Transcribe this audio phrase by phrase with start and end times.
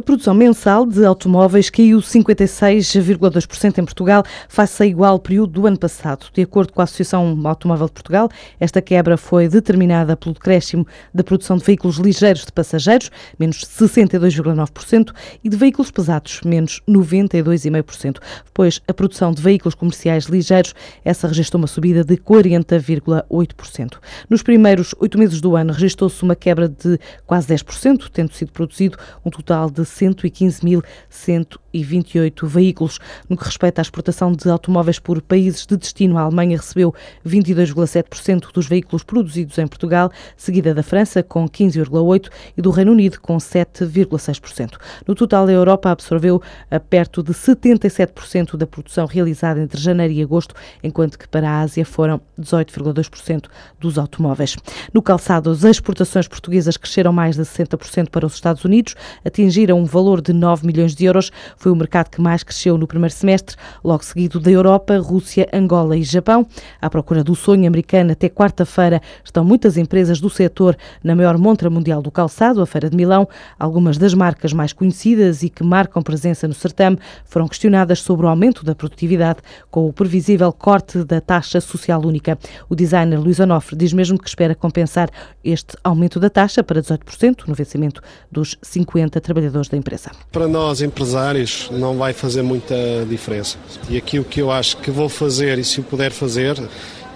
[0.00, 5.78] A produção mensal de automóveis caiu 56,2% em Portugal face a igual período do ano
[5.78, 6.24] passado.
[6.32, 11.22] De acordo com a Associação Automóvel de Portugal, esta quebra foi determinada pelo decréscimo da
[11.22, 15.12] produção de veículos ligeiros de passageiros, menos 62,9%,
[15.44, 18.20] e de veículos pesados, menos 92,5%.
[18.46, 20.74] Depois, a produção de veículos comerciais ligeiros,
[21.04, 23.98] essa registrou uma subida de 40,8%.
[24.30, 28.96] Nos primeiros oito meses do ano, registrou-se uma quebra de quase 10%, tendo sido produzido
[29.22, 32.98] um total de 115.128 veículos.
[33.28, 36.94] No que respeita à exportação de automóveis por países de destino, a Alemanha recebeu
[37.26, 43.20] 22,7% dos veículos produzidos em Portugal, seguida da França, com 15,8% e do Reino Unido,
[43.20, 44.78] com 7,6%.
[45.06, 46.42] No total, a Europa absorveu
[46.88, 51.84] perto de 77% da produção realizada entre janeiro e agosto, enquanto que para a Ásia
[51.84, 53.44] foram 18,2%
[53.78, 54.56] dos automóveis.
[54.92, 58.94] No calçado, as exportações portuguesas cresceram mais de 60% para os Estados Unidos,
[59.24, 61.30] atingiram um valor de 9 milhões de euros.
[61.56, 65.96] Foi o mercado que mais cresceu no primeiro semestre, logo seguido da Europa, Rússia, Angola
[65.96, 66.46] e Japão.
[66.80, 71.70] À procura do sonho americano, até quarta-feira estão muitas empresas do setor na maior montra
[71.70, 73.28] mundial do calçado, a Feira de Milão.
[73.58, 78.28] Algumas das marcas mais conhecidas e que marcam presença no certame foram questionadas sobre o
[78.28, 79.40] aumento da produtividade
[79.70, 82.38] com o previsível corte da taxa social única.
[82.68, 85.10] O designer Luís Onofre diz mesmo que espera compensar
[85.44, 90.10] este aumento da taxa para 18% no vencimento dos 50 trabalhadores da empresa.
[90.32, 92.74] Para nós, empresários, não vai fazer muita
[93.08, 93.58] diferença.
[93.88, 96.56] E aqui o que eu acho que vou fazer, e se o puder fazer,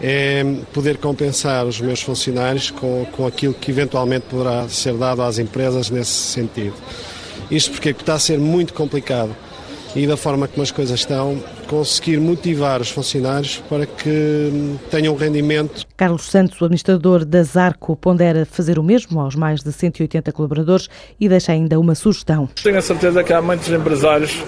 [0.02, 5.38] é poder compensar os meus funcionários com, com aquilo que eventualmente poderá ser dado às
[5.38, 6.74] empresas nesse sentido.
[7.50, 9.34] Isto porque está a ser muito complicado
[9.94, 15.86] e da forma como as coisas estão, conseguir motivar os funcionários para que tenham rendimento.
[15.96, 20.88] Carlos Santos, o administrador da Zarco, pondera fazer o mesmo aos mais de 180 colaboradores
[21.18, 22.48] e deixa ainda uma sugestão.
[22.62, 24.42] Tenho a certeza que há muitos empresários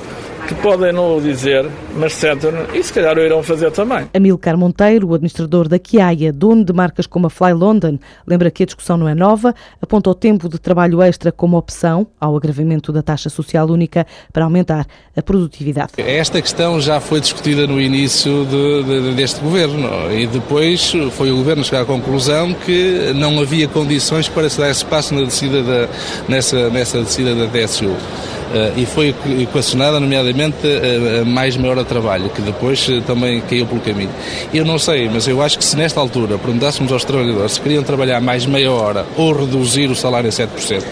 [0.46, 4.08] que podem não o dizer, mas sentem e se calhar o irão fazer também.
[4.14, 8.62] Amilcar Monteiro, o administrador da Kiaia, dono de marcas como a Fly London, lembra que
[8.62, 12.92] a discussão não é nova, aponta o tempo de trabalho extra como opção ao agravamento
[12.92, 15.92] da taxa social única para aumentar a produtividade.
[15.98, 21.36] Esta questão já foi discutida no início de, de, deste governo e depois foi o
[21.36, 25.88] governo chegar à conclusão que não havia condições para se dar espaço na descida da,
[26.28, 27.94] nessa, nessa descida da DSU.
[28.46, 33.66] Uh, e foi equacionada, nomeadamente, uh, mais meia hora de trabalho, que depois também caiu
[33.66, 34.10] pelo caminho.
[34.54, 37.82] Eu não sei, mas eu acho que se nesta altura perguntássemos aos trabalhadores se queriam
[37.82, 40.82] trabalhar mais meia hora ou reduzir o salário a 7%,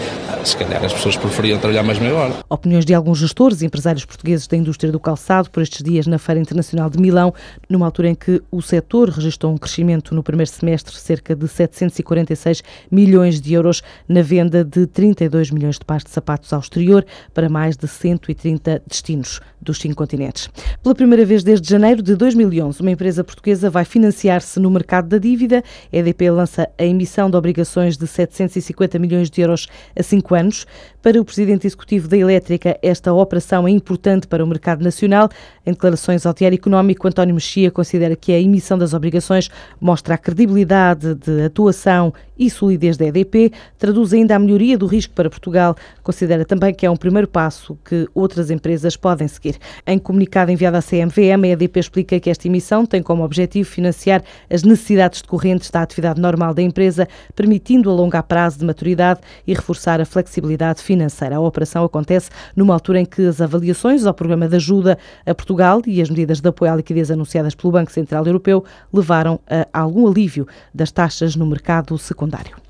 [0.43, 2.33] se calhar as pessoas preferiam trabalhar mais meia hora.
[2.49, 6.19] Opiniões de alguns gestores e empresários portugueses da indústria do calçado por estes dias na
[6.19, 7.33] Feira Internacional de Milão,
[7.69, 12.63] numa altura em que o setor registrou um crescimento no primeiro semestre cerca de 746
[12.91, 17.44] milhões de euros na venda de 32 milhões de pares de sapatos ao exterior para
[17.49, 20.49] mais de 130 destinos dos cinco continentes.
[20.83, 25.17] Pela primeira vez desde janeiro de 2011, uma empresa portuguesa vai financiar-se no mercado da
[25.17, 25.63] dívida.
[25.91, 29.67] A EDP lança a emissão de obrigações de 750 milhões de euros
[29.97, 30.67] a cinco anos.
[31.01, 35.29] Para o presidente executivo da Elétrica, esta operação é importante para o mercado nacional.
[35.65, 40.17] Em declarações ao Diário Económico, António Mexia considera que a emissão das obrigações mostra a
[40.17, 45.75] credibilidade de atuação e solidez da EDP, traduz ainda a melhoria do risco para Portugal.
[46.03, 49.57] Considera também que é um primeiro passo que outras empresas podem seguir.
[49.85, 54.23] Em comunicado enviado à CMVM, a EDP explica que esta emissão tem como objetivo financiar
[54.49, 60.01] as necessidades decorrentes da atividade normal da empresa, permitindo alongar prazo de maturidade e reforçar
[60.01, 61.35] a flexibilidade financeira.
[61.37, 65.81] A operação acontece numa altura em que as avaliações ao programa de ajuda a Portugal
[65.85, 68.63] e as medidas de apoio à liquidez anunciadas pelo Banco Central Europeu
[68.93, 72.64] levaram a algum alívio das taxas no mercado secundário.